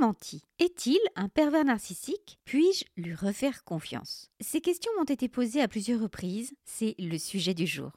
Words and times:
menti. 0.00 0.42
Est-il 0.58 0.98
un 1.14 1.28
pervers 1.28 1.64
narcissique? 1.64 2.38
Puis-je 2.44 2.84
lui 2.96 3.14
refaire 3.14 3.64
confiance? 3.64 4.30
Ces 4.40 4.60
questions 4.60 4.92
m'ont 4.98 5.04
été 5.04 5.28
posées 5.28 5.62
à 5.62 5.68
plusieurs 5.68 6.00
reprises. 6.00 6.54
C'est 6.64 6.94
le 6.98 7.18
sujet 7.18 7.54
du 7.54 7.66
jour. 7.66 7.92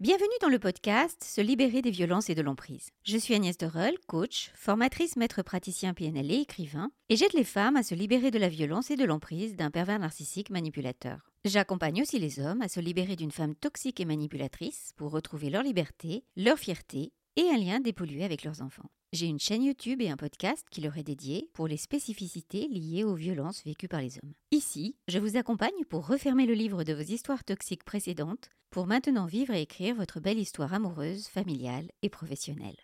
Bienvenue 0.00 0.26
dans 0.40 0.48
le 0.48 0.58
podcast 0.58 1.22
Se 1.22 1.40
libérer 1.40 1.80
des 1.80 1.92
violences 1.92 2.28
et 2.28 2.34
de 2.34 2.42
l'emprise. 2.42 2.88
Je 3.04 3.16
suis 3.16 3.34
Agnès 3.34 3.56
Dorel, 3.56 3.94
coach, 4.08 4.50
formatrice 4.56 5.14
maître 5.14 5.42
praticien 5.42 5.94
PNL 5.94 6.32
et 6.32 6.40
écrivain, 6.40 6.90
et 7.08 7.14
j'aide 7.14 7.34
les 7.34 7.44
femmes 7.44 7.76
à 7.76 7.84
se 7.84 7.94
libérer 7.94 8.32
de 8.32 8.38
la 8.38 8.48
violence 8.48 8.90
et 8.90 8.96
de 8.96 9.04
l'emprise 9.04 9.54
d'un 9.54 9.70
pervers 9.70 10.00
narcissique 10.00 10.50
manipulateur. 10.50 11.30
J'accompagne 11.44 12.02
aussi 12.02 12.18
les 12.18 12.40
hommes 12.40 12.62
à 12.62 12.68
se 12.68 12.80
libérer 12.80 13.14
d'une 13.14 13.30
femme 13.30 13.54
toxique 13.54 14.00
et 14.00 14.04
manipulatrice 14.04 14.92
pour 14.96 15.12
retrouver 15.12 15.50
leur 15.50 15.62
liberté, 15.62 16.24
leur 16.36 16.58
fierté 16.58 17.12
et 17.36 17.48
un 17.50 17.58
lien 17.58 17.80
dépollué 17.80 18.24
avec 18.24 18.44
leurs 18.44 18.62
enfants. 18.62 18.90
J'ai 19.12 19.26
une 19.26 19.38
chaîne 19.38 19.62
YouTube 19.62 20.00
et 20.00 20.08
un 20.08 20.16
podcast 20.16 20.66
qui 20.70 20.80
leur 20.80 20.96
est 20.96 21.02
dédié 21.02 21.50
pour 21.52 21.68
les 21.68 21.76
spécificités 21.76 22.66
liées 22.68 23.04
aux 23.04 23.14
violences 23.14 23.62
vécues 23.64 23.88
par 23.88 24.00
les 24.00 24.16
hommes. 24.18 24.32
Ici, 24.50 24.96
je 25.08 25.18
vous 25.18 25.36
accompagne 25.36 25.84
pour 25.90 26.06
refermer 26.06 26.46
le 26.46 26.54
livre 26.54 26.82
de 26.82 26.94
vos 26.94 27.02
histoires 27.02 27.44
toxiques 27.44 27.84
précédentes, 27.84 28.48
pour 28.70 28.86
maintenant 28.86 29.26
vivre 29.26 29.52
et 29.52 29.62
écrire 29.62 29.94
votre 29.94 30.18
belle 30.18 30.38
histoire 30.38 30.72
amoureuse, 30.72 31.26
familiale 31.26 31.90
et 32.00 32.08
professionnelle. 32.08 32.76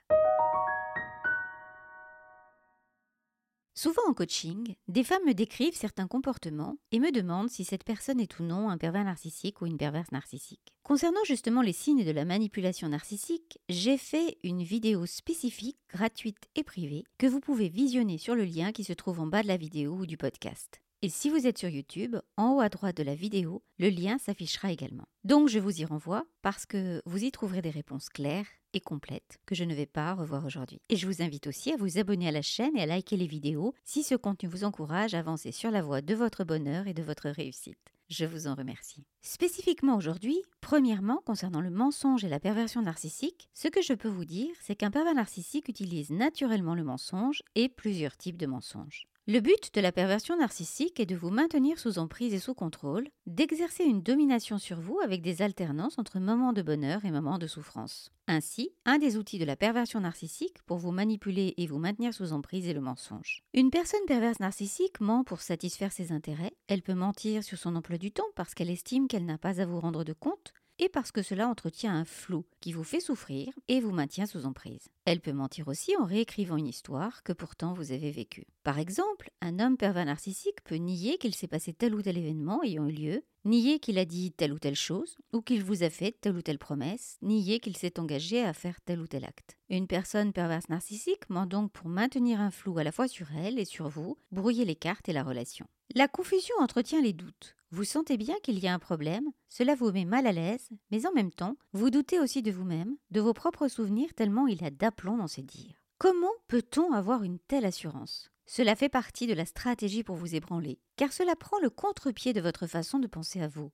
Souvent 3.80 4.02
en 4.08 4.12
coaching, 4.12 4.74
des 4.88 5.04
femmes 5.04 5.24
me 5.24 5.34
décrivent 5.34 5.76
certains 5.76 6.08
comportements 6.08 6.78
et 6.90 6.98
me 6.98 7.12
demandent 7.12 7.48
si 7.48 7.62
cette 7.62 7.84
personne 7.84 8.18
est 8.18 8.40
ou 8.40 8.42
non 8.42 8.70
un 8.70 8.76
pervers 8.76 9.04
narcissique 9.04 9.62
ou 9.62 9.66
une 9.66 9.76
perverse 9.76 10.10
narcissique. 10.10 10.74
Concernant 10.82 11.22
justement 11.24 11.62
les 11.62 11.72
signes 11.72 12.04
de 12.04 12.10
la 12.10 12.24
manipulation 12.24 12.88
narcissique, 12.88 13.60
j'ai 13.68 13.96
fait 13.96 14.36
une 14.42 14.64
vidéo 14.64 15.06
spécifique, 15.06 15.78
gratuite 15.94 16.48
et 16.56 16.64
privée, 16.64 17.04
que 17.18 17.28
vous 17.28 17.38
pouvez 17.38 17.68
visionner 17.68 18.18
sur 18.18 18.34
le 18.34 18.44
lien 18.44 18.72
qui 18.72 18.82
se 18.82 18.94
trouve 18.94 19.20
en 19.20 19.28
bas 19.28 19.44
de 19.44 19.46
la 19.46 19.56
vidéo 19.56 19.92
ou 19.92 20.06
du 20.06 20.16
podcast. 20.16 20.80
Et 21.00 21.10
si 21.10 21.30
vous 21.30 21.46
êtes 21.46 21.58
sur 21.58 21.68
YouTube, 21.68 22.16
en 22.36 22.54
haut 22.54 22.60
à 22.60 22.68
droite 22.68 22.96
de 22.96 23.04
la 23.04 23.14
vidéo, 23.14 23.62
le 23.78 23.88
lien 23.88 24.18
s'affichera 24.18 24.72
également. 24.72 25.06
Donc 25.22 25.48
je 25.48 25.60
vous 25.60 25.80
y 25.80 25.84
renvoie 25.84 26.24
parce 26.42 26.66
que 26.66 27.00
vous 27.06 27.22
y 27.22 27.30
trouverez 27.30 27.62
des 27.62 27.70
réponses 27.70 28.08
claires 28.08 28.48
et 28.72 28.80
complètes 28.80 29.38
que 29.46 29.54
je 29.54 29.62
ne 29.62 29.76
vais 29.76 29.86
pas 29.86 30.14
revoir 30.14 30.44
aujourd'hui. 30.44 30.80
Et 30.88 30.96
je 30.96 31.06
vous 31.06 31.22
invite 31.22 31.46
aussi 31.46 31.72
à 31.72 31.76
vous 31.76 31.98
abonner 31.98 32.26
à 32.26 32.32
la 32.32 32.42
chaîne 32.42 32.76
et 32.76 32.82
à 32.82 32.86
liker 32.86 33.16
les 33.16 33.28
vidéos 33.28 33.74
si 33.84 34.02
ce 34.02 34.16
contenu 34.16 34.48
vous 34.48 34.64
encourage 34.64 35.14
à 35.14 35.20
avancer 35.20 35.52
sur 35.52 35.70
la 35.70 35.82
voie 35.82 36.00
de 36.00 36.16
votre 36.16 36.42
bonheur 36.42 36.88
et 36.88 36.94
de 36.94 37.02
votre 37.04 37.28
réussite. 37.28 37.78
Je 38.08 38.24
vous 38.24 38.48
en 38.48 38.56
remercie. 38.56 39.04
Spécifiquement 39.22 39.94
aujourd'hui, 39.94 40.42
premièrement, 40.60 41.22
concernant 41.24 41.60
le 41.60 41.70
mensonge 41.70 42.24
et 42.24 42.28
la 42.28 42.40
perversion 42.40 42.82
narcissique, 42.82 43.48
ce 43.54 43.68
que 43.68 43.82
je 43.82 43.92
peux 43.92 44.08
vous 44.08 44.24
dire, 44.24 44.52
c'est 44.62 44.74
qu'un 44.74 44.90
pervers 44.90 45.14
narcissique 45.14 45.68
utilise 45.68 46.10
naturellement 46.10 46.74
le 46.74 46.82
mensonge 46.82 47.44
et 47.54 47.68
plusieurs 47.68 48.16
types 48.16 48.38
de 48.38 48.46
mensonges. 48.46 49.06
Le 49.30 49.40
but 49.40 49.74
de 49.74 49.82
la 49.82 49.92
perversion 49.92 50.38
narcissique 50.38 50.98
est 51.00 51.04
de 51.04 51.14
vous 51.14 51.28
maintenir 51.28 51.78
sous 51.78 51.98
emprise 51.98 52.32
et 52.32 52.38
sous 52.38 52.54
contrôle, 52.54 53.06
d'exercer 53.26 53.84
une 53.84 54.00
domination 54.00 54.56
sur 54.56 54.80
vous 54.80 55.00
avec 55.04 55.20
des 55.20 55.42
alternances 55.42 55.98
entre 55.98 56.18
moments 56.18 56.54
de 56.54 56.62
bonheur 56.62 57.04
et 57.04 57.10
moments 57.10 57.36
de 57.36 57.46
souffrance. 57.46 58.10
Ainsi, 58.26 58.70
un 58.86 58.96
des 58.96 59.18
outils 59.18 59.38
de 59.38 59.44
la 59.44 59.54
perversion 59.54 60.00
narcissique 60.00 60.62
pour 60.64 60.78
vous 60.78 60.92
manipuler 60.92 61.52
et 61.58 61.66
vous 61.66 61.76
maintenir 61.76 62.14
sous 62.14 62.32
emprise 62.32 62.68
est 62.68 62.72
le 62.72 62.80
mensonge. 62.80 63.42
Une 63.52 63.70
personne 63.70 64.00
perverse 64.06 64.40
narcissique 64.40 64.98
ment 64.98 65.24
pour 65.24 65.42
satisfaire 65.42 65.92
ses 65.92 66.10
intérêts, 66.10 66.56
elle 66.66 66.80
peut 66.80 66.94
mentir 66.94 67.44
sur 67.44 67.58
son 67.58 67.76
emploi 67.76 67.98
du 67.98 68.10
temps 68.10 68.24
parce 68.34 68.54
qu'elle 68.54 68.70
estime 68.70 69.08
qu'elle 69.08 69.26
n'a 69.26 69.36
pas 69.36 69.60
à 69.60 69.66
vous 69.66 69.78
rendre 69.78 70.04
de 70.04 70.14
compte, 70.14 70.54
et 70.78 70.88
parce 70.88 71.12
que 71.12 71.22
cela 71.22 71.48
entretient 71.48 71.94
un 71.94 72.04
flou 72.04 72.44
qui 72.60 72.72
vous 72.72 72.84
fait 72.84 73.00
souffrir 73.00 73.52
et 73.68 73.80
vous 73.80 73.90
maintient 73.90 74.26
sous 74.26 74.46
emprise. 74.46 74.88
Elle 75.04 75.20
peut 75.20 75.32
mentir 75.32 75.68
aussi 75.68 75.96
en 75.96 76.04
réécrivant 76.04 76.56
une 76.56 76.66
histoire 76.66 77.22
que 77.22 77.32
pourtant 77.32 77.72
vous 77.72 77.92
avez 77.92 78.10
vécue. 78.10 78.46
Par 78.62 78.78
exemple, 78.78 79.30
un 79.40 79.58
homme 79.58 79.76
pervers 79.76 80.04
narcissique 80.04 80.62
peut 80.64 80.76
nier 80.76 81.18
qu'il 81.18 81.34
s'est 81.34 81.46
passé 81.46 81.72
tel 81.72 81.94
ou 81.94 82.02
tel 82.02 82.18
événement 82.18 82.62
ayant 82.62 82.86
eu 82.86 82.92
lieu, 82.92 83.24
nier 83.44 83.78
qu'il 83.78 83.98
a 83.98 84.04
dit 84.04 84.32
telle 84.32 84.52
ou 84.52 84.58
telle 84.58 84.74
chose, 84.74 85.16
ou 85.32 85.40
qu'il 85.40 85.64
vous 85.64 85.82
a 85.82 85.90
fait 85.90 86.16
telle 86.20 86.36
ou 86.36 86.42
telle 86.42 86.58
promesse, 86.58 87.16
nier 87.22 87.60
qu'il 87.60 87.76
s'est 87.76 87.98
engagé 87.98 88.42
à 88.42 88.52
faire 88.52 88.80
tel 88.80 89.00
ou 89.00 89.06
tel 89.06 89.24
acte. 89.24 89.56
Une 89.70 89.86
personne 89.86 90.32
perverse 90.32 90.68
narcissique 90.68 91.28
ment 91.30 91.46
donc 91.46 91.72
pour 91.72 91.88
maintenir 91.88 92.40
un 92.40 92.50
flou 92.50 92.78
à 92.78 92.84
la 92.84 92.92
fois 92.92 93.08
sur 93.08 93.28
elle 93.36 93.58
et 93.58 93.64
sur 93.64 93.88
vous, 93.88 94.18
brouiller 94.30 94.64
les 94.64 94.76
cartes 94.76 95.08
et 95.08 95.12
la 95.12 95.24
relation. 95.24 95.66
La 95.94 96.06
confusion 96.06 96.54
entretient 96.60 97.00
les 97.00 97.14
doutes. 97.14 97.56
Vous 97.70 97.84
sentez 97.84 98.16
bien 98.16 98.34
qu'il 98.42 98.58
y 98.58 98.66
a 98.66 98.72
un 98.72 98.78
problème, 98.78 99.28
cela 99.50 99.74
vous 99.74 99.92
met 99.92 100.06
mal 100.06 100.26
à 100.26 100.32
l'aise, 100.32 100.70
mais 100.90 101.06
en 101.06 101.12
même 101.12 101.30
temps, 101.30 101.56
vous 101.74 101.90
doutez 101.90 102.18
aussi 102.18 102.42
de 102.42 102.50
vous-même, 102.50 102.96
de 103.10 103.20
vos 103.20 103.34
propres 103.34 103.68
souvenirs 103.68 104.14
tellement 104.14 104.46
il 104.46 104.62
y 104.62 104.64
a 104.64 104.70
d'aplomb 104.70 105.18
dans 105.18 105.26
ces 105.26 105.42
dires. 105.42 105.76
Comment 105.98 106.32
peut-on 106.46 106.92
avoir 106.92 107.24
une 107.24 107.38
telle 107.38 107.66
assurance? 107.66 108.30
Cela 108.46 108.74
fait 108.74 108.88
partie 108.88 109.26
de 109.26 109.34
la 109.34 109.44
stratégie 109.44 110.02
pour 110.02 110.16
vous 110.16 110.34
ébranler, 110.34 110.78
car 110.96 111.12
cela 111.12 111.36
prend 111.36 111.58
le 111.60 111.68
contre-pied 111.68 112.32
de 112.32 112.40
votre 112.40 112.66
façon 112.66 112.98
de 112.98 113.06
penser 113.06 113.42
à 113.42 113.48
vous. 113.48 113.70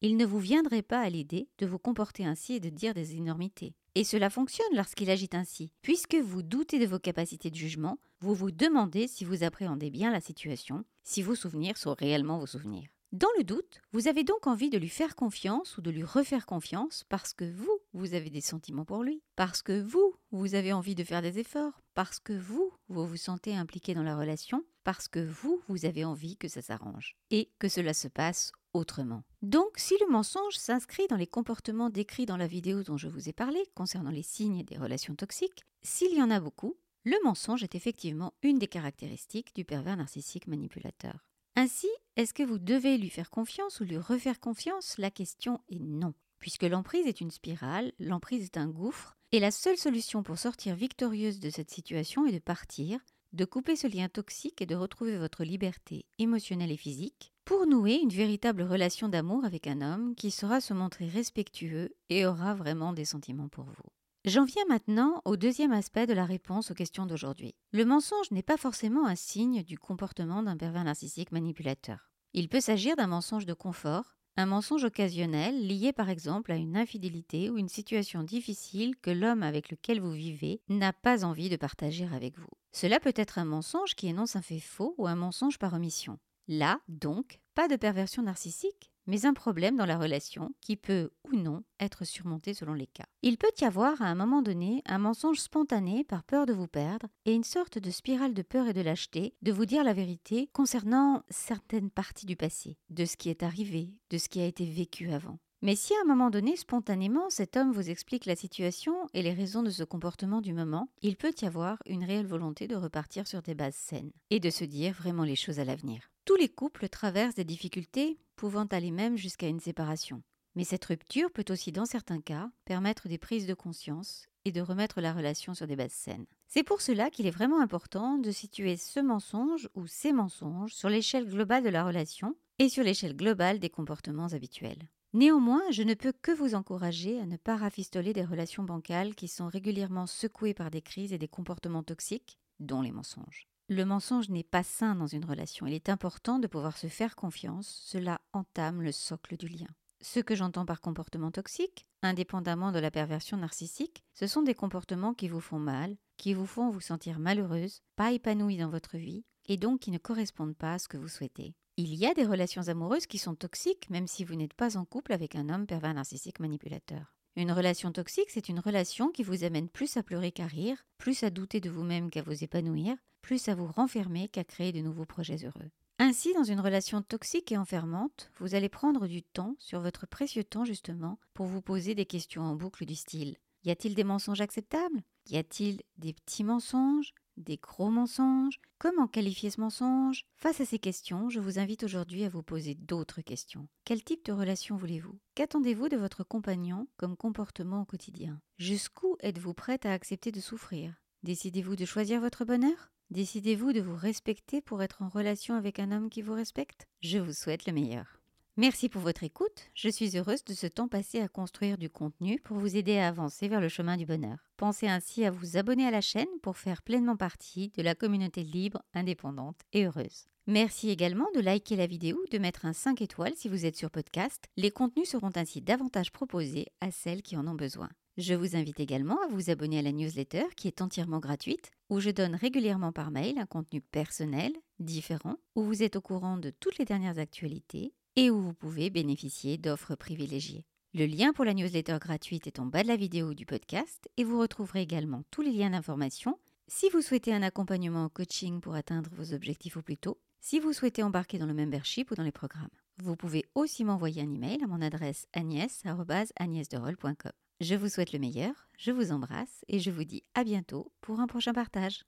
Il 0.00 0.16
ne 0.16 0.24
vous 0.24 0.38
viendrait 0.38 0.82
pas 0.82 1.00
à 1.00 1.10
l'idée 1.10 1.48
de 1.58 1.66
vous 1.66 1.78
comporter 1.78 2.24
ainsi 2.24 2.54
et 2.54 2.60
de 2.60 2.70
dire 2.70 2.94
des 2.94 3.16
énormités. 3.16 3.74
Et 3.94 4.04
cela 4.04 4.30
fonctionne 4.30 4.74
lorsqu'il 4.74 5.10
agit 5.10 5.30
ainsi. 5.34 5.70
Puisque 5.82 6.14
vous 6.14 6.42
doutez 6.42 6.78
de 6.78 6.86
vos 6.86 6.98
capacités 6.98 7.50
de 7.50 7.56
jugement, 7.56 7.98
vous 8.20 8.34
vous 8.34 8.50
demandez 8.50 9.06
si 9.06 9.24
vous 9.24 9.44
appréhendez 9.44 9.90
bien 9.90 10.10
la 10.10 10.20
situation, 10.20 10.84
si 11.04 11.22
vos 11.22 11.34
souvenirs 11.34 11.76
sont 11.76 11.94
réellement 11.94 12.38
vos 12.38 12.46
souvenirs. 12.46 12.88
Dans 13.14 13.28
le 13.38 13.44
doute, 13.44 13.80
vous 13.92 14.08
avez 14.08 14.24
donc 14.24 14.48
envie 14.48 14.70
de 14.70 14.78
lui 14.78 14.88
faire 14.88 15.14
confiance 15.14 15.78
ou 15.78 15.82
de 15.82 15.90
lui 15.92 16.02
refaire 16.02 16.46
confiance 16.46 17.04
parce 17.08 17.32
que 17.32 17.44
vous, 17.44 17.78
vous 17.92 18.14
avez 18.14 18.28
des 18.28 18.40
sentiments 18.40 18.84
pour 18.84 19.04
lui, 19.04 19.22
parce 19.36 19.62
que 19.62 19.80
vous, 19.80 20.16
vous 20.32 20.56
avez 20.56 20.72
envie 20.72 20.96
de 20.96 21.04
faire 21.04 21.22
des 21.22 21.38
efforts, 21.38 21.80
parce 21.94 22.18
que 22.18 22.32
vous, 22.32 22.72
vous 22.88 23.06
vous 23.06 23.16
sentez 23.16 23.54
impliqué 23.54 23.94
dans 23.94 24.02
la 24.02 24.16
relation, 24.16 24.64
parce 24.82 25.06
que 25.06 25.20
vous, 25.20 25.62
vous 25.68 25.86
avez 25.86 26.04
envie 26.04 26.36
que 26.36 26.48
ça 26.48 26.60
s'arrange 26.60 27.14
et 27.30 27.52
que 27.60 27.68
cela 27.68 27.94
se 27.94 28.08
passe 28.08 28.50
autrement. 28.72 29.22
Donc, 29.42 29.74
si 29.76 29.94
le 30.00 30.10
mensonge 30.10 30.56
s'inscrit 30.56 31.06
dans 31.06 31.16
les 31.16 31.28
comportements 31.28 31.90
décrits 31.90 32.26
dans 32.26 32.36
la 32.36 32.48
vidéo 32.48 32.82
dont 32.82 32.96
je 32.96 33.06
vous 33.06 33.28
ai 33.28 33.32
parlé 33.32 33.62
concernant 33.76 34.10
les 34.10 34.24
signes 34.24 34.64
des 34.64 34.76
relations 34.76 35.14
toxiques, 35.14 35.64
s'il 35.82 36.16
y 36.16 36.22
en 36.22 36.32
a 36.32 36.40
beaucoup, 36.40 36.76
le 37.04 37.16
mensonge 37.22 37.62
est 37.62 37.74
effectivement 37.74 38.32
une 38.42 38.58
des 38.58 38.66
caractéristiques 38.66 39.54
du 39.54 39.64
pervers 39.64 39.96
narcissique 39.96 40.46
manipulateur. 40.46 41.24
Ainsi, 41.56 41.88
est-ce 42.16 42.34
que 42.34 42.42
vous 42.42 42.58
devez 42.58 42.98
lui 42.98 43.10
faire 43.10 43.30
confiance 43.30 43.80
ou 43.80 43.84
lui 43.84 43.98
refaire 43.98 44.40
confiance? 44.40 44.96
La 44.98 45.10
question 45.10 45.60
est 45.68 45.78
non. 45.78 46.14
Puisque 46.38 46.64
l'emprise 46.64 47.06
est 47.06 47.20
une 47.20 47.30
spirale, 47.30 47.92
l'emprise 47.98 48.44
est 48.44 48.56
un 48.56 48.68
gouffre, 48.68 49.16
et 49.32 49.40
la 49.40 49.50
seule 49.50 49.76
solution 49.76 50.22
pour 50.22 50.38
sortir 50.38 50.74
victorieuse 50.74 51.40
de 51.40 51.50
cette 51.50 51.70
situation 51.70 52.26
est 52.26 52.32
de 52.32 52.38
partir, 52.38 53.00
de 53.32 53.44
couper 53.44 53.76
ce 53.76 53.86
lien 53.86 54.08
toxique 54.08 54.62
et 54.62 54.66
de 54.66 54.74
retrouver 54.74 55.18
votre 55.18 55.44
liberté 55.44 56.06
émotionnelle 56.18 56.72
et 56.72 56.76
physique, 56.76 57.32
pour 57.44 57.66
nouer 57.66 57.94
une 57.96 58.10
véritable 58.10 58.62
relation 58.62 59.08
d'amour 59.08 59.44
avec 59.44 59.66
un 59.66 59.80
homme 59.80 60.14
qui 60.14 60.30
saura 60.30 60.60
se 60.60 60.72
montrer 60.72 61.06
respectueux 61.08 61.94
et 62.08 62.26
aura 62.26 62.54
vraiment 62.54 62.92
des 62.92 63.04
sentiments 63.04 63.48
pour 63.48 63.64
vous. 63.64 63.90
J'en 64.26 64.46
viens 64.46 64.64
maintenant 64.70 65.20
au 65.26 65.36
deuxième 65.36 65.72
aspect 65.72 66.06
de 66.06 66.14
la 66.14 66.24
réponse 66.24 66.70
aux 66.70 66.74
questions 66.74 67.04
d'aujourd'hui. 67.04 67.54
Le 67.72 67.84
mensonge 67.84 68.30
n'est 68.30 68.42
pas 68.42 68.56
forcément 68.56 69.06
un 69.06 69.16
signe 69.16 69.62
du 69.62 69.76
comportement 69.76 70.42
d'un 70.42 70.56
pervers 70.56 70.84
narcissique 70.84 71.30
manipulateur. 71.30 72.10
Il 72.32 72.48
peut 72.48 72.62
s'agir 72.62 72.96
d'un 72.96 73.06
mensonge 73.06 73.44
de 73.44 73.52
confort, 73.52 74.16
un 74.38 74.46
mensonge 74.46 74.84
occasionnel 74.84 75.66
lié 75.66 75.92
par 75.92 76.08
exemple 76.08 76.52
à 76.52 76.56
une 76.56 76.74
infidélité 76.74 77.50
ou 77.50 77.58
une 77.58 77.68
situation 77.68 78.22
difficile 78.22 78.96
que 78.96 79.10
l'homme 79.10 79.42
avec 79.42 79.70
lequel 79.70 80.00
vous 80.00 80.12
vivez 80.12 80.62
n'a 80.70 80.94
pas 80.94 81.26
envie 81.26 81.50
de 81.50 81.56
partager 81.56 82.08
avec 82.10 82.38
vous. 82.38 82.48
Cela 82.72 83.00
peut 83.00 83.12
être 83.16 83.38
un 83.38 83.44
mensonge 83.44 83.94
qui 83.94 84.06
énonce 84.06 84.36
un 84.36 84.42
fait 84.42 84.58
faux 84.58 84.94
ou 84.96 85.06
un 85.06 85.16
mensonge 85.16 85.58
par 85.58 85.74
omission. 85.74 86.18
Là, 86.48 86.80
donc, 86.88 87.40
pas 87.54 87.68
de 87.68 87.76
perversion 87.76 88.22
narcissique, 88.22 88.90
mais 89.06 89.26
un 89.26 89.34
problème 89.34 89.76
dans 89.76 89.86
la 89.86 89.98
relation 89.98 90.54
qui 90.60 90.76
peut 90.76 91.10
ou 91.24 91.36
non 91.36 91.62
être 91.80 92.04
surmonté 92.04 92.54
selon 92.54 92.74
les 92.74 92.86
cas. 92.86 93.06
Il 93.22 93.38
peut 93.38 93.52
y 93.60 93.64
avoir 93.64 94.00
à 94.02 94.06
un 94.06 94.14
moment 94.14 94.42
donné 94.42 94.82
un 94.86 94.98
mensonge 94.98 95.40
spontané 95.40 96.04
par 96.04 96.24
peur 96.24 96.46
de 96.46 96.52
vous 96.52 96.68
perdre 96.68 97.08
et 97.24 97.34
une 97.34 97.44
sorte 97.44 97.78
de 97.78 97.90
spirale 97.90 98.34
de 98.34 98.42
peur 98.42 98.68
et 98.68 98.72
de 98.72 98.80
lâcheté 98.80 99.34
de 99.42 99.52
vous 99.52 99.66
dire 99.66 99.84
la 99.84 99.92
vérité 99.92 100.48
concernant 100.52 101.22
certaines 101.30 101.90
parties 101.90 102.26
du 102.26 102.36
passé, 102.36 102.76
de 102.90 103.04
ce 103.04 103.16
qui 103.16 103.30
est 103.30 103.42
arrivé, 103.42 103.90
de 104.10 104.18
ce 104.18 104.28
qui 104.28 104.40
a 104.40 104.46
été 104.46 104.64
vécu 104.64 105.10
avant. 105.10 105.38
Mais 105.64 105.76
si 105.76 105.94
à 105.94 106.02
un 106.02 106.06
moment 106.06 106.28
donné, 106.28 106.56
spontanément, 106.56 107.30
cet 107.30 107.56
homme 107.56 107.72
vous 107.72 107.88
explique 107.88 108.26
la 108.26 108.36
situation 108.36 109.08
et 109.14 109.22
les 109.22 109.32
raisons 109.32 109.62
de 109.62 109.70
ce 109.70 109.82
comportement 109.82 110.42
du 110.42 110.52
moment, 110.52 110.90
il 111.00 111.16
peut 111.16 111.32
y 111.40 111.46
avoir 111.46 111.78
une 111.86 112.04
réelle 112.04 112.26
volonté 112.26 112.68
de 112.68 112.76
repartir 112.76 113.26
sur 113.26 113.40
des 113.40 113.54
bases 113.54 113.74
saines 113.74 114.12
et 114.28 114.40
de 114.40 114.50
se 114.50 114.64
dire 114.64 114.92
vraiment 114.92 115.24
les 115.24 115.36
choses 115.36 115.60
à 115.60 115.64
l'avenir. 115.64 116.10
Tous 116.26 116.36
les 116.36 116.50
couples 116.50 116.90
traversent 116.90 117.36
des 117.36 117.44
difficultés 117.44 118.18
pouvant 118.36 118.66
aller 118.66 118.90
même 118.90 119.16
jusqu'à 119.16 119.48
une 119.48 119.60
séparation. 119.60 120.22
Mais 120.54 120.64
cette 120.64 120.84
rupture 120.84 121.30
peut 121.32 121.44
aussi, 121.50 121.72
dans 121.72 121.86
certains 121.86 122.20
cas, 122.20 122.50
permettre 122.64 123.08
des 123.08 123.18
prises 123.18 123.46
de 123.46 123.54
conscience 123.54 124.26
et 124.44 124.52
de 124.52 124.60
remettre 124.60 125.00
la 125.00 125.12
relation 125.12 125.54
sur 125.54 125.66
des 125.66 125.76
bases 125.76 125.92
saines. 125.92 126.26
C'est 126.46 126.62
pour 126.62 126.80
cela 126.80 127.10
qu'il 127.10 127.26
est 127.26 127.30
vraiment 127.30 127.60
important 127.60 128.18
de 128.18 128.30
situer 128.30 128.76
ce 128.76 129.00
mensonge 129.00 129.68
ou 129.74 129.86
ces 129.86 130.12
mensonges 130.12 130.72
sur 130.72 130.88
l'échelle 130.88 131.28
globale 131.28 131.64
de 131.64 131.70
la 131.70 131.84
relation 131.84 132.36
et 132.58 132.68
sur 132.68 132.84
l'échelle 132.84 133.16
globale 133.16 133.58
des 133.58 133.70
comportements 133.70 134.28
habituels. 134.28 134.88
Néanmoins, 135.12 135.62
je 135.70 135.82
ne 135.82 135.94
peux 135.94 136.12
que 136.12 136.32
vous 136.32 136.54
encourager 136.54 137.20
à 137.20 137.26
ne 137.26 137.36
pas 137.36 137.56
rafistoler 137.56 138.12
des 138.12 138.24
relations 138.24 138.64
bancales 138.64 139.14
qui 139.14 139.28
sont 139.28 139.48
régulièrement 139.48 140.06
secouées 140.06 140.54
par 140.54 140.70
des 140.70 140.82
crises 140.82 141.12
et 141.12 141.18
des 141.18 141.28
comportements 141.28 141.84
toxiques, 141.84 142.38
dont 142.60 142.82
les 142.82 142.92
mensonges. 142.92 143.48
Le 143.68 143.86
mensonge 143.86 144.28
n'est 144.28 144.44
pas 144.44 144.62
sain 144.62 144.94
dans 144.94 145.06
une 145.06 145.24
relation. 145.24 145.66
Il 145.66 145.72
est 145.72 145.88
important 145.88 146.38
de 146.38 146.46
pouvoir 146.46 146.76
se 146.76 146.86
faire 146.86 147.16
confiance. 147.16 147.66
Cela 147.86 148.20
entame 148.34 148.82
le 148.82 148.92
socle 148.92 149.38
du 149.38 149.48
lien. 149.48 149.68
Ce 150.02 150.20
que 150.20 150.34
j'entends 150.34 150.66
par 150.66 150.82
comportement 150.82 151.30
toxique, 151.30 151.86
indépendamment 152.02 152.72
de 152.72 152.78
la 152.78 152.90
perversion 152.90 153.38
narcissique, 153.38 154.04
ce 154.12 154.26
sont 154.26 154.42
des 154.42 154.54
comportements 154.54 155.14
qui 155.14 155.28
vous 155.28 155.40
font 155.40 155.58
mal, 155.58 155.96
qui 156.18 156.34
vous 156.34 156.44
font 156.44 156.68
vous 156.68 156.82
sentir 156.82 157.18
malheureuse, 157.18 157.80
pas 157.96 158.12
épanouie 158.12 158.58
dans 158.58 158.68
votre 158.68 158.98
vie, 158.98 159.24
et 159.46 159.56
donc 159.56 159.80
qui 159.80 159.90
ne 159.90 159.98
correspondent 159.98 160.56
pas 160.56 160.74
à 160.74 160.78
ce 160.78 160.88
que 160.88 160.98
vous 160.98 161.08
souhaitez. 161.08 161.54
Il 161.78 161.94
y 161.94 162.04
a 162.04 162.12
des 162.12 162.26
relations 162.26 162.68
amoureuses 162.68 163.06
qui 163.06 163.16
sont 163.16 163.34
toxiques 163.34 163.88
même 163.88 164.06
si 164.06 164.24
vous 164.24 164.34
n'êtes 164.34 164.52
pas 164.52 164.76
en 164.76 164.84
couple 164.84 165.14
avec 165.14 165.36
un 165.36 165.48
homme 165.48 165.66
pervers 165.66 165.94
narcissique 165.94 166.38
manipulateur. 166.38 167.14
Une 167.36 167.50
relation 167.50 167.90
toxique, 167.90 168.30
c'est 168.30 168.48
une 168.48 168.60
relation 168.60 169.10
qui 169.10 169.24
vous 169.24 169.42
amène 169.42 169.68
plus 169.68 169.96
à 169.96 170.04
pleurer 170.04 170.30
qu'à 170.30 170.46
rire, 170.46 170.86
plus 170.98 171.24
à 171.24 171.30
douter 171.30 171.60
de 171.60 171.68
vous-même 171.68 172.10
qu'à 172.10 172.22
vous 172.22 172.44
épanouir, 172.44 172.96
plus 173.22 173.48
à 173.48 173.56
vous 173.56 173.66
renfermer 173.66 174.28
qu'à 174.28 174.44
créer 174.44 174.70
de 174.70 174.80
nouveaux 174.80 175.04
projets 175.04 175.44
heureux. 175.44 175.70
Ainsi, 175.98 176.32
dans 176.34 176.44
une 176.44 176.60
relation 176.60 177.02
toxique 177.02 177.50
et 177.50 177.56
enfermante, 177.56 178.30
vous 178.38 178.54
allez 178.54 178.68
prendre 178.68 179.08
du 179.08 179.22
temps, 179.22 179.56
sur 179.58 179.80
votre 179.80 180.06
précieux 180.06 180.44
temps 180.44 180.64
justement, 180.64 181.18
pour 181.34 181.46
vous 181.46 181.62
poser 181.62 181.94
des 181.94 182.06
questions 182.06 182.42
en 182.42 182.54
boucle 182.54 182.84
du 182.84 182.94
style. 182.94 183.36
Y 183.64 183.70
a-t-il 183.70 183.94
des 183.94 184.04
mensonges 184.04 184.40
acceptables? 184.40 185.02
Y 185.28 185.36
a-t-il 185.36 185.82
des 185.98 186.12
petits 186.12 186.44
mensonges? 186.44 187.14
Des 187.36 187.56
gros 187.56 187.90
mensonges 187.90 188.60
Comment 188.78 189.08
qualifier 189.08 189.50
ce 189.50 189.60
mensonge? 189.60 190.24
Face 190.36 190.60
à 190.60 190.64
ces 190.64 190.78
questions, 190.78 191.28
je 191.30 191.40
vous 191.40 191.58
invite 191.58 191.82
aujourd'hui 191.82 192.24
à 192.24 192.28
vous 192.28 192.42
poser 192.42 192.74
d'autres 192.74 193.22
questions. 193.22 193.66
Quel 193.84 194.04
type 194.04 194.24
de 194.24 194.32
relation 194.32 194.76
voulez-vous? 194.76 195.18
Qu'attendez-vous 195.34 195.88
de 195.88 195.96
votre 195.96 196.22
compagnon 196.22 196.86
comme 196.96 197.16
comportement 197.16 197.82
au 197.82 197.84
quotidien? 197.84 198.40
Jusqu'où 198.58 199.16
êtes-vous 199.20 199.54
prête 199.54 199.84
à 199.84 199.92
accepter 199.92 200.30
de 200.30 200.40
souffrir? 200.40 200.94
Décidez-vous 201.24 201.76
de 201.76 201.84
choisir 201.84 202.20
votre 202.20 202.44
bonheur? 202.44 202.92
Décidez-vous 203.10 203.72
de 203.72 203.80
vous 203.80 203.96
respecter 203.96 204.60
pour 204.60 204.82
être 204.82 205.02
en 205.02 205.08
relation 205.08 205.54
avec 205.54 205.78
un 205.78 205.90
homme 205.92 206.10
qui 206.10 206.22
vous 206.22 206.34
respecte? 206.34 206.86
Je 207.00 207.18
vous 207.18 207.32
souhaite 207.32 207.66
le 207.66 207.72
meilleur. 207.72 208.20
Merci 208.56 208.88
pour 208.88 209.02
votre 209.02 209.24
écoute. 209.24 209.68
Je 209.74 209.88
suis 209.88 210.16
heureuse 210.16 210.44
de 210.44 210.54
ce 210.54 210.68
temps 210.68 210.86
passé 210.86 211.18
à 211.18 211.26
construire 211.26 211.76
du 211.76 211.90
contenu 211.90 212.38
pour 212.38 212.56
vous 212.56 212.76
aider 212.76 212.98
à 212.98 213.08
avancer 213.08 213.48
vers 213.48 213.60
le 213.60 213.68
chemin 213.68 213.96
du 213.96 214.06
bonheur. 214.06 214.38
Pensez 214.56 214.86
ainsi 214.86 215.24
à 215.24 215.32
vous 215.32 215.56
abonner 215.56 215.84
à 215.88 215.90
la 215.90 216.00
chaîne 216.00 216.28
pour 216.40 216.56
faire 216.56 216.82
pleinement 216.82 217.16
partie 217.16 217.70
de 217.70 217.82
la 217.82 217.96
communauté 217.96 218.44
libre, 218.44 218.80
indépendante 218.94 219.58
et 219.72 219.86
heureuse. 219.86 220.28
Merci 220.46 220.90
également 220.90 221.26
de 221.34 221.40
liker 221.40 221.74
la 221.74 221.88
vidéo, 221.88 222.24
de 222.30 222.38
mettre 222.38 222.64
un 222.64 222.72
5 222.72 223.02
étoiles 223.02 223.34
si 223.34 223.48
vous 223.48 223.66
êtes 223.66 223.76
sur 223.76 223.90
podcast. 223.90 224.44
Les 224.56 224.70
contenus 224.70 225.08
seront 225.08 225.32
ainsi 225.34 225.60
davantage 225.60 226.12
proposés 226.12 226.68
à 226.80 226.92
celles 226.92 227.22
qui 227.22 227.36
en 227.36 227.48
ont 227.48 227.56
besoin. 227.56 227.88
Je 228.18 228.34
vous 228.34 228.54
invite 228.54 228.78
également 228.78 229.20
à 229.24 229.26
vous 229.26 229.50
abonner 229.50 229.80
à 229.80 229.82
la 229.82 229.90
newsletter 229.90 230.44
qui 230.56 230.68
est 230.68 230.80
entièrement 230.80 231.18
gratuite, 231.18 231.72
où 231.90 231.98
je 231.98 232.10
donne 232.10 232.36
régulièrement 232.36 232.92
par 232.92 233.10
mail 233.10 233.36
un 233.40 233.46
contenu 233.46 233.80
personnel, 233.80 234.52
différent, 234.78 235.38
où 235.56 235.64
vous 235.64 235.82
êtes 235.82 235.96
au 235.96 236.00
courant 236.00 236.38
de 236.38 236.50
toutes 236.50 236.78
les 236.78 236.84
dernières 236.84 237.18
actualités 237.18 237.92
et 238.16 238.30
où 238.30 238.40
vous 238.40 238.54
pouvez 238.54 238.90
bénéficier 238.90 239.58
d'offres 239.58 239.94
privilégiées. 239.94 240.66
Le 240.94 241.06
lien 241.06 241.32
pour 241.32 241.44
la 241.44 241.54
newsletter 241.54 241.98
gratuite 242.00 242.46
est 242.46 242.60
en 242.60 242.66
bas 242.66 242.82
de 242.82 242.88
la 242.88 242.96
vidéo 242.96 243.34
du 243.34 243.46
podcast 243.46 244.08
et 244.16 244.24
vous 244.24 244.38
retrouverez 244.38 244.82
également 244.82 245.22
tous 245.30 245.42
les 245.42 245.50
liens 245.50 245.70
d'information 245.70 246.38
si 246.68 246.88
vous 246.88 247.02
souhaitez 247.02 247.34
un 247.34 247.42
accompagnement 247.42 248.04
en 248.04 248.08
coaching 248.08 248.60
pour 248.60 248.74
atteindre 248.74 249.10
vos 249.12 249.34
objectifs 249.34 249.76
au 249.76 249.82
plus 249.82 249.96
tôt, 249.96 250.18
si 250.40 250.60
vous 250.60 250.72
souhaitez 250.72 251.02
embarquer 251.02 251.38
dans 251.38 251.46
le 251.46 251.54
membership 251.54 252.10
ou 252.10 252.14
dans 252.14 252.22
les 252.22 252.32
programmes. 252.32 252.70
Vous 252.98 253.16
pouvez 253.16 253.44
aussi 253.54 253.84
m'envoyer 253.84 254.22
un 254.22 254.32
email 254.32 254.62
à 254.62 254.66
mon 254.66 254.80
adresse 254.80 255.26
agnès.agnesderol.com. 255.32 257.32
Je 257.60 257.74
vous 257.74 257.88
souhaite 257.88 258.12
le 258.12 258.18
meilleur, 258.18 258.68
je 258.78 258.92
vous 258.92 259.10
embrasse 259.10 259.64
et 259.68 259.80
je 259.80 259.90
vous 259.90 260.04
dis 260.04 260.22
à 260.34 260.44
bientôt 260.44 260.92
pour 261.00 261.20
un 261.20 261.26
prochain 261.26 261.52
partage. 261.52 262.04